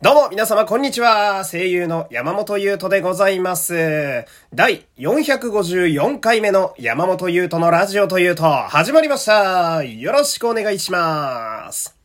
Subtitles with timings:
[0.00, 1.44] どうも、皆様、こんにちは。
[1.44, 4.24] 声優の山本優斗でございます。
[4.54, 9.82] 第454回目の山本優斗のラジオというと、始まりました。
[9.82, 11.96] よろしくお願いします。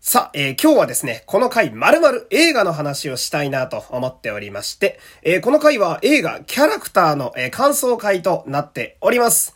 [0.00, 9.54] さあ、えー、今日はですね、この回まるまる映画の話をしたいなと思っておりまして、えー、この回は映画キャラクターの、えー、感想回となっております。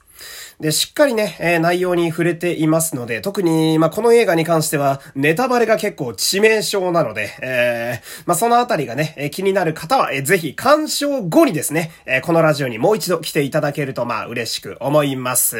[0.61, 15.57] で、しっかりね、えー、内容に触れていますので、特に、まあ、この映画に関しては、ネタバレが結構致命傷なので、えー、まあ、そのあたりがね、えー、気になる方は、えー、ぜひ、鑑賞後にですね、えー、このラジオにもう一度来ていただけると、まあ、嬉しく思います。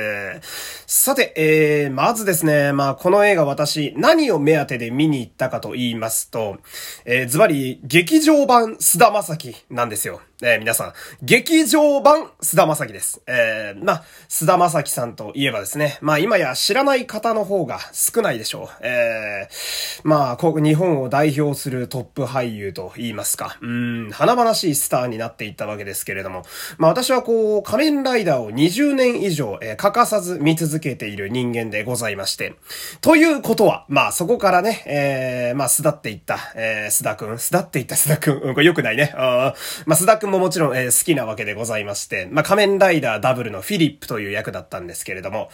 [0.87, 6.57] さて、えー、まずですね、まあ、この映画私、何を目当てで見に行ったかと言いますと、
[7.05, 10.21] えー、ズバリ、劇場版菅田正樹なんですよ。
[10.43, 13.23] えー、皆さん、劇場版菅田正樹です。
[13.27, 18.69] えー、まあ、菅田正樹さんといえばですね、まあ今や知らない方の方が少ないでしょう。
[18.83, 26.43] えー、まあ、こ日本を代表するトップ俳優と言いますか、うん、華々しいスターになっていったわけですけれども、
[26.77, 32.57] まあ私はこう、仮面ライダーを20年以上、えー、欠かさず見続けている人間でございまして、
[33.01, 39.15] ということは、まあそこからね、えー、まあ巣立っていった、えー、須田くん、巣立っていった須田くん、うん、これ良くないね。
[39.17, 39.55] あ
[39.87, 45.51] まあ須田くんももちろん、えー、好きなわけでございまして、まあ、仮面ライダーダブルのフィリップという役だったんですけれども、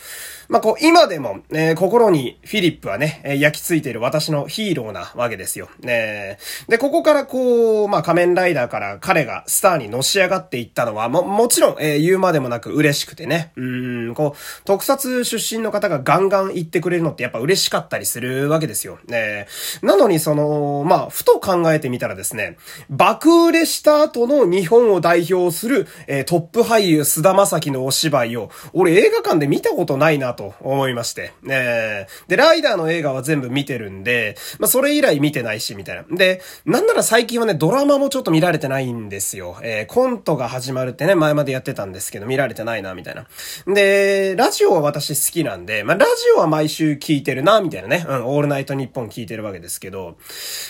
[0.48, 5.68] まあ、こう、今でも、えー、心にフィリップはね、えー、焼き付いている私のヒーローなわけですよ。
[5.80, 13.64] ねで、ここからこう、まあ、仮面ライダーから彼がスターにのし上がっていったのは、も、もちろん、えー、言うまでもなく嬉しくてね、う
[14.10, 18.98] ん、こう、特撮出身の方がガンガン言ってくれるのってやっぱ嬉しかったりするわけですよ。
[19.06, 19.46] ね
[19.82, 22.56] なのにその、まあ、ふと考えてみたらですね、
[22.90, 31.32] 爆売れした後の日本を代表する、えー、トップ俳優菅田正樹のお芝居を、俺映画館で見たことないなと思いまして。
[31.48, 36.04] えー、で、ライダーの映画は全部見てるんで、まあ、それ以来見てないし、みたいな。
[36.16, 39.56] で、なんなら最近はね、ドラマもちょっと見られてないんですよ。
[39.62, 43.26] えー、コントが始まるってね、前までやってたんですけど、見られてないな、みたいな。
[43.66, 48.06] で、ラジオは私好きなんで、まあ、ラジオは毎週聞いてるな、みたいなね。
[48.08, 50.16] うん、オールナイトニッポン聞いてるわけですけど。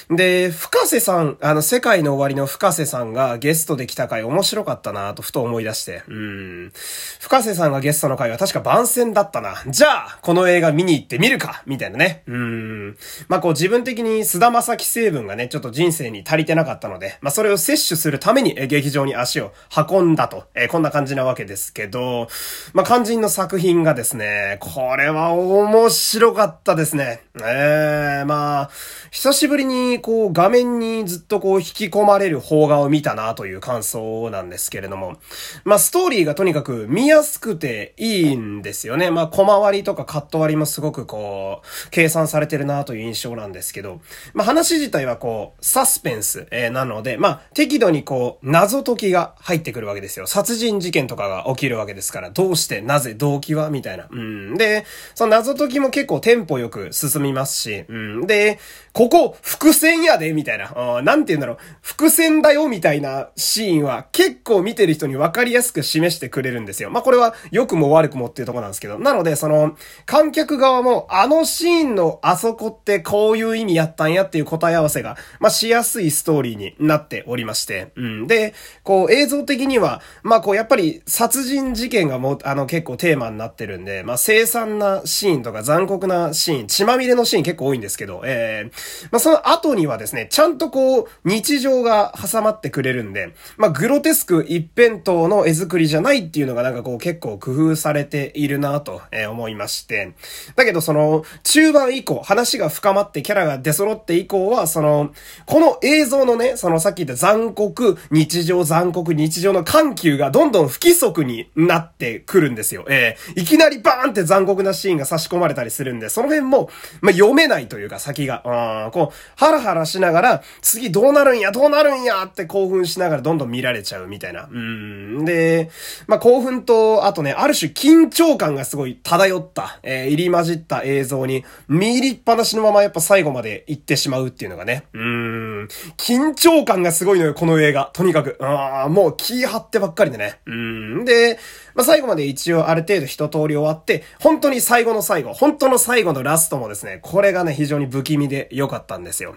[0.09, 6.03] で、深瀬さん、あの、世界の終わりの深瀬さんがゲストで来た回面白かったなとふと思い出して。
[6.09, 6.73] うん。
[7.21, 9.63] 深瀬さんがゲストの回は確か番宣だったな。
[9.67, 12.23] じゃあ、この映画見に行ってみるかみたいなね。
[12.27, 12.97] うん。
[13.29, 19.53] まあ、こう自分的に菅田正樹成分がね、ちょっと人生に足りてなかったので、まあ、それを摂取するために、え、劇場に足を
[19.91, 22.29] 運んだと、え、こんな感じなわけですけど、
[22.73, 27.23] まあ、肝心の作品がですね、これは面白かったですね。
[27.41, 28.71] ええー、まあ、
[29.11, 35.17] 久しぶりにこう画面にずっとこう引き込まれる邦画を見たなという感想なんですけれども、
[35.65, 39.11] まあストーリーがとにかく見やすくていいんですよね。
[39.11, 44.01] まあ小回りとかカット割りもすごくこう、計算されてるなという印象なんですけど、
[44.35, 50.27] まあ話自体はこう、サスペンス、えー、なので、まあ適度にこう、謎解きが入ってくるわけですよ。
[50.27, 54.09] 殺人事件とかが起きるわけですから、どうして、なぜ、動機はみたいな。
[54.11, 54.57] うん。
[54.57, 54.85] で、
[55.15, 58.27] その謎解きも結構テンポよく進みますし、うん。
[58.27, 58.59] で、
[58.93, 61.03] ここ、伏線やで、みたいな。
[61.03, 61.59] なんて言うんだろう。
[61.81, 66.91] 伏線だよ、みたいなシーンは結構見てる人に分かりやすく示してくれるんですよ。
[66.91, 68.99] まあ、これは良くも悪くもっていうとこなんですけど。
[68.99, 77.93] なので、その、観客側も、あのシーンのあそこってこういう意味やったんやっていう答え合わせが、まあ、しやすいストーリーになっておりまして。
[77.97, 78.27] うん。
[78.27, 100.13] で、こう、映像的には、まあ、こう、やっぱり殺人事件がもう、あの、結構テーマになってるんで、まあ、凄惨なシーンとか残酷なシーン、血まみれのシーン結構多いんですけど、えー、まあ、その後にはですね、ちゃんとこう、日常が挟まってくれるんで、まあ、グロテスク一辺倒の絵作りじゃないっていうのがなんかこう結構工夫されているなとえ思いまして。
[100.57, 105.13] だけどその、中盤以降、話が深まってキャラが出揃って以降は、その、
[105.47, 112.85] この映像のね、そのさっき言った残酷、日常残酷、日常の緩急がどんどん不規則になってくるんですよ。
[112.89, 116.71] えー、いきなりバーンって残酷なシーンが差し込まれたりするんで、その辺も、
[117.01, 124.49] まあ、読めないというか先が、うん、こう、ハラハラしながら、次どうなるんや、どうなるんやって興奮しながらどんどん見られちゃうみたいな。
[124.51, 125.25] うん。
[125.25, 125.71] で、
[126.07, 134.85] まあ、興奮と、あとね、ある種緊張感がすごい漂った、えー、入り混じった映像に、見入りっぱなしのままやっぱ最後まで行ってしまうっていうのがね。
[134.93, 135.69] うん。
[135.97, 137.91] 緊張感がすごいのよ、この映画。
[137.95, 138.37] とにかく。
[138.41, 140.41] ああ、もう気張ってばっかりでね。
[140.47, 141.05] うん。
[141.05, 141.39] で、
[141.75, 149.37] まあ、最後まで一応ある程度一通り終わって、本当に最後の最後、本当の最後のラストもですね、これがね、非常に不気味で良かったんですよ。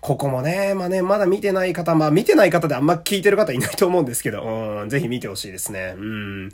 [0.00, 5.94] ここもね、まあね、まだ見てない方、まあ見てない方であんま聞いてる方いないと思うんですけど、うん、ぜひ見てほしいですね。
[5.96, 6.48] うん。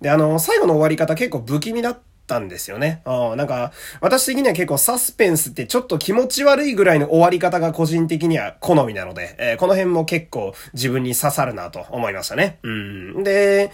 [0.00, 3.02] で、あの、最後の終わり方結構不気味だったたんですよね。
[3.04, 12.58] あなんか、私的には結構サスペンスってちょっと気持ち悪いぐらいの終わり方が個人的には好みなので、えー、この辺も結構自分に刺さるなと思いましたね。
[12.62, 13.24] うん。
[13.24, 13.70] で、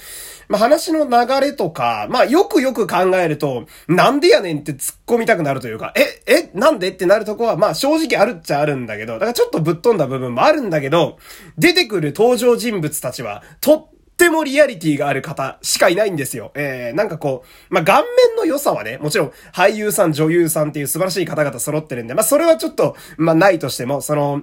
[0.49, 11.19] まあ、話の流れとか、まあ、よくよく考えると、なんでやねんって突っ込みたくなるというか、え、え、なんでってなるとこは、まあ、正直あるっちゃあるんだけど、だからちょっとぶっ飛んだ部分もあるんだけど、
[11.59, 13.92] 出てくる登場人物たちは、と
[14.23, 16.53] ってもリアリティがある方しかいないんですよ。
[16.55, 24.43] えー、なんかこう、まあ、顔面の良さはね、もちろん俳優さん、女優さんっていう素晴らしい方々揃ってるんで、まあ、それはちょっと、まあ、ないとしても、その、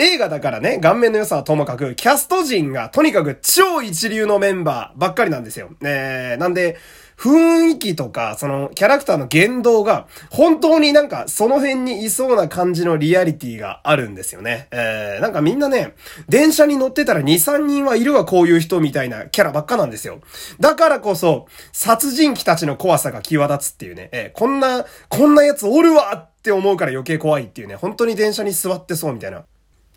[0.00, 5.68] 映画だからね、顔面の良さはともかく、キャスト陣がとにかく超一流のメンバーばっかりなんですよ。
[5.82, 6.78] えー、なんで、
[7.18, 14.68] 雰囲気とか、そのキャラクターの言動が、本当になんかその辺にいそうな感じのリアリティがあるんですよね。
[14.70, 15.92] えー、なんかみんなね、
[16.30, 20.20] 電車に乗ってたら2、3人はいるわこういう人みたいなキャラばっかなんですよ。
[20.60, 29.44] だからこそ、殺人鬼たちの怖さが際立つっていうね、えー、こんな、こんなやつおるわって思うから余計怖いっていうね、本当に電車に座ってそうみたいな。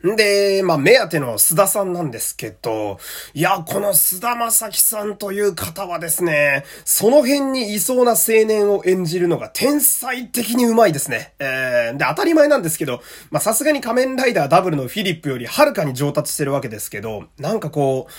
[0.05, 2.99] んで、まあ、目当ての須田さんなんですけど、
[3.33, 11.33] いや、この須田正樹さんという方はですね、その辺にいそうな青年を演じるのが天才的にうまいですね。
[11.39, 13.01] えー、で、当たり前なんですけど、
[13.31, 18.11] ま、さすがに仮面ライダーダブルのフィリップよりはるかに上達してるわけですけど、なんかこう、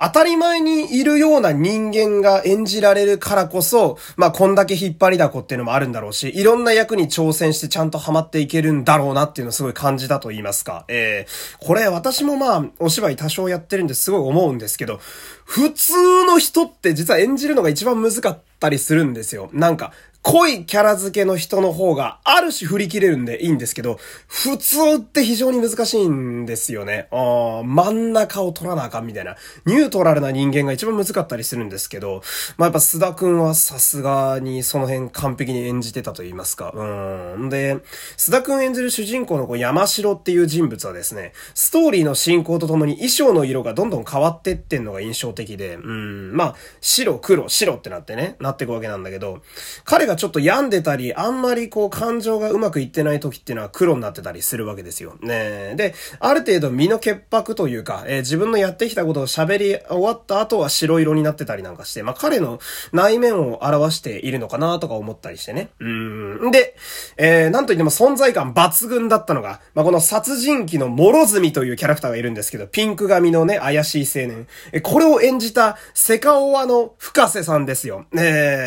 [0.00, 10.84] 当たり前にいるような人間が演じられるからこそ、まあ、こんだけ引っ張りだこっていうのもあるんだろうし、いろんな役に挑戦してちゃんとハマっていけるんだろうなっていうのをすごい感じたと言いますか。
[10.88, 15.00] えー、これ私もまあ、お芝居多少やってるんですごい思うんですけど、
[15.44, 19.50] 普通の人って実は演じるのが一番難かったりするんですよ。
[19.52, 19.92] なんか、
[20.30, 27.08] 濃いキャラ付けの人の方がある種振り切れるんでいいんですけど、普通って非常に難しいんですよね。
[27.12, 29.36] あ真ん中を取らなあかんみたいな。
[29.64, 32.20] ニュートラルな人間が一番難かったりするんですけど、
[32.58, 36.74] まあ、やっぱ須田くんはさすがにその辺完璧に演じてたと言いますか。
[36.74, 37.48] うん。
[37.48, 37.78] で、
[38.18, 46.36] 須田くん演じる主人公のこう山城っていう人物はですね、ストーリーの進行とともに衣装の色がどんどん変わってってんのが印象的で、うん。
[46.36, 49.40] まあ、白、黒、白ってなってね、なっていくわけなんだけど、
[49.84, 55.16] 彼がちょっと病んでたり、あんまりこう感情がうまくいってない時っていうのは黒になってたりするわけですよ。
[55.22, 62.58] ねで、ある程度身の潔白というか、えー、自分のやってきたことを喋り終わった後は白色になってたりなんかして、まあ彼の
[62.92, 65.70] 内面を表しているのかなとか思ったりしてね。
[65.80, 66.50] うん。
[66.50, 66.76] で、
[67.16, 74.46] えー、なんといっても存在感抜群だったのが、まあこの殺人鬼の諸角というキャラクターがいるんですけど、ピンク髪のね、怪しい青年。
[74.72, 78.06] え、これを演じたセカオワの深瀬さんですよ。
[78.12, 78.22] ね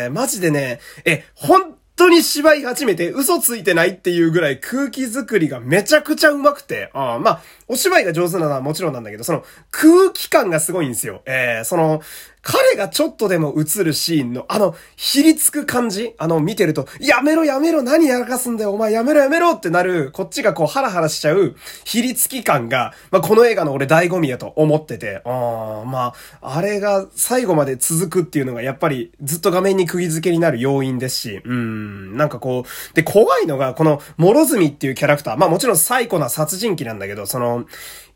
[0.06, 11.22] え、マジでね、え、本当に芝居始めて嘘ついてないっていうぐらい空気作りがめちゃくちゃうまくて、あまあ、お芝居が上手なのはもちろんなんだけど、その空気感がすごいんですよ。
[11.24, 12.02] えー、その、
[12.42, 16.14] 彼がちょっとでも映るシーンの、あの、ひりつく感じ。
[16.18, 21.54] あの、見てると、やめろやめろ何やらかすんだよお前やめろやめろってなる、こっちがこうハラハラしちゃう、
[21.84, 37.61] ひりつき感が、まあ、この映画の俺醍醐味やと思ってて、あまあ、あれが最後まで続くっていうのがやっぱりずっと画面に釘付けになる要因ですし、うん、なんかこう、で、怖いのが、この、諸角っていうキャラクター、まあもちろん最古な殺人鬼なんだけど、その、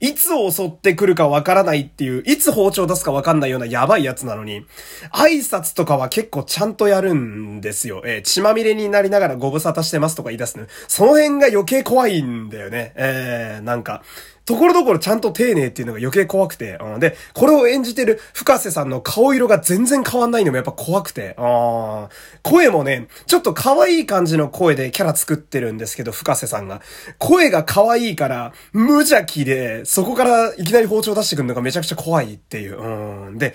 [0.00, 4.66] いつ襲ってくるかわからないっていう、いつ包丁出すかわかんないようなやばいやつなのに、
[5.12, 8.02] 挨拶とかは結構ちゃんとやるんですよ。
[8.04, 10.66] えー、血まみれになりながらご無沙汰してますとか言い出すの。
[10.88, 12.93] その辺が余計怖いんだよね。
[12.96, 14.02] えー、なんか、
[14.46, 22.09] ところどころちゃんと丁寧っていうのが余計怖くて、うん、で、これを演じてる深瀬さんの顔色が全然変わんないのもやっぱ怖くて、あ
[22.42, 26.80] 声もね、ちょっと可愛い感じの声でキャラ作ってるんですけど、深瀬さんが。
[27.18, 32.80] 声が可愛いから、無邪気で、そこからいきなり包丁出してくるのがめちゃくちゃ怖いっていう。
[32.80, 33.38] うん。
[33.38, 33.54] で、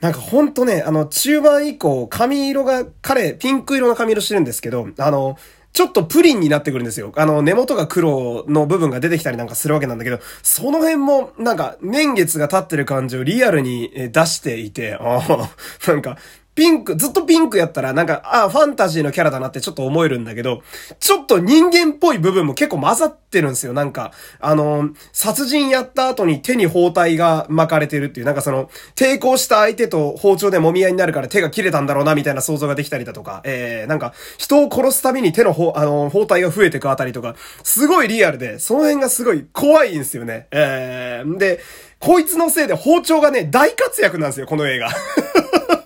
[0.00, 5.36] なんかほんとね、あの、中盤以降、髪色が、彼、ピンク色の髪色してるんですけど、あの、
[5.72, 7.12] ちょっとプリンになってくるんですよ。
[7.16, 15.50] あの、根元が黒の部分が出てきたりなんかするわけなんだけど、その辺も、なんか、年月が経ってる感じをリアルに出していて、ああ、
[15.86, 16.16] なんか、
[16.54, 20.62] ピンク、ずっとピンクやったらなんか、ああ、ファンタジーのキャラだなってちょっと思えるんだけど、
[20.98, 23.72] ちょっと人間っぽい部分も結構混ざってるんですよ。
[23.72, 40.48] なんか、あの、殺人やった後に手に包帯が巻かれてるっていう、なんかその、抵抗した相手と包丁で揉み合いになるから手が切れたんだろうな、みたいな想像ができたりだとか、えー、なんか、人を殺すたびに手のほ、あの、包帯が増えてくあたりとか、すごいリアルで、その辺がすごい怖いんですよね。
[40.50, 41.60] えー、で、
[42.00, 44.90] こいつのせいで包丁がね、大活躍なんですよ、この映画。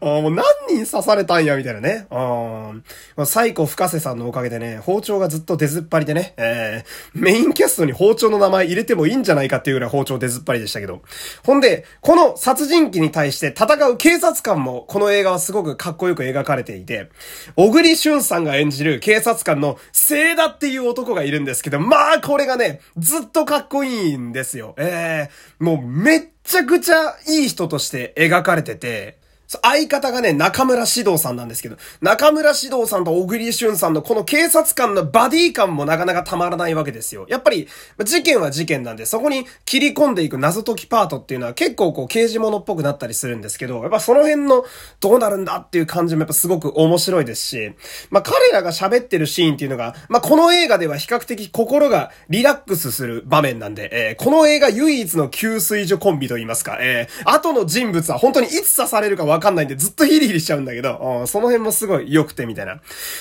[0.00, 2.06] あもう何人刺されたんや、みたいなね。
[2.10, 3.26] うん。
[3.26, 11.02] サイコ深瀬さんのおかげでね、包丁がずっと出ずっぱりでね、えー、メインキャストに包丁の名前入れてもいいんじゃないかっていうぐらい包丁出ずっぱりでしたけど。
[11.44, 17.10] ほんで、この殺人鬼に対して戦う警察官も、この映画はすごくかっこよく描かれていて、
[17.56, 24.74] 小栗旬さんが演じる警察官の聖田っていう男がいるんですけど、まあ、これがね、ずっとかっこいいんですよ。
[24.78, 37.26] えー、もうめっちゃくちゃいい人として描かれてて、相方がね、中村獅童さんなんですけど、中村獅童さんと小栗旬さんのこの警察官のバディ感もなかなかたまらないわけですよ。
[37.28, 37.68] やっぱり、
[38.04, 44.64] 事件は事件なんで、そこに切り込んでいく謎解きパートっていうのは結構こう刑事物っぽくなったりするんですけど、やっぱその辺の
[45.00, 47.72] どうなるんだっていう感じもやっぱすごく面白いですし、
[48.10, 62.80] まあ彼らが喋ってるシーンっていうのが、まあこの映画では比較的心がリラックスする場面なんで、えー、この映画唯一の給水所コンビと言いますか、えー、後の人物は本当にいつ刺されるかわかんないんでずっとヒリヒリしちゃうんだけど、その辺もすごい良くてみたいな。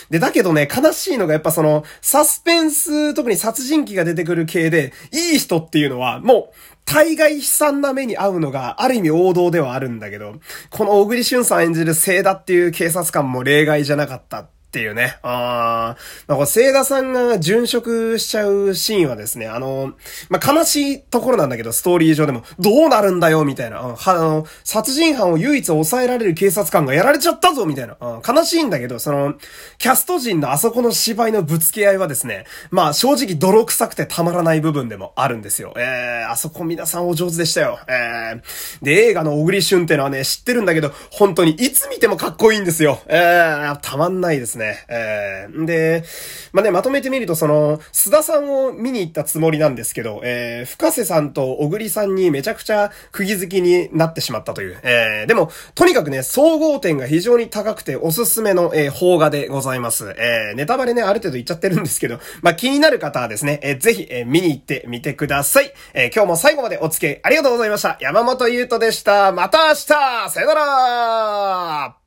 [0.09, 6.55] で、だけどね、悲しいのがやっぱその、サスペンス、特に殺人鬼が出てくる系で、いい人っていうのは、もう、
[6.85, 10.35] 大概悲惨な目に遭うのが、ある意味王道ではあるんだけど、
[10.69, 15.17] この小栗旬さん演じる聖田っていう警察官も例外じゃなかったっていうね。
[15.23, 19.93] あー、まあ、これ、聖田さんが殉職しちゃうシーンはですね、あの、
[20.27, 23.95] まあ、悲しいところなんだけど、ストーリー上でも、どうなるんだよ、みたいな。
[24.05, 27.95] あの、殺人犯を唯一抑えられる警察官がやられちゃったぞ、みたいな。
[28.27, 29.35] 悲しいんだけど、その、
[29.77, 35.73] キャスト陣のあそこの芝居のぶつけ合いはですね、まあ、正直泥臭くてたまらない部分でもあるんですよ。
[35.77, 37.79] えー、あそこ皆さんお上手でしたよ。
[37.87, 42.99] えー、で、映画の小栗旬ってのはね、知ってるんだけど、本当にいつ見てもかっこいいんですよ。
[43.07, 44.64] えー、たまんないですね。
[44.65, 44.85] ね。
[44.87, 46.03] えー、で、
[46.51, 54.77] まあね、まとめてみると、その、須田さんを見に行ったつもりなんですけど、えー、深瀬さんと小栗さんにめちゃくちゃ釘付きになってしまったという。
[54.83, 60.15] えー、でも、とにかくね、総合点が非常に高くておすすめの、えー、邦画でございます。
[60.17, 65.71] えー、ネタバレね、ある程度言っちゃってるんですけど、まあ、気になる方はですね、えー、ぜひ、えー、見に行ってみてください。
[65.93, 67.97] えー、今日も最後までお付き合いありがとうございました。
[68.01, 69.31] 山本優斗でした。
[69.31, 69.75] また明日
[70.29, 72.04] さよなら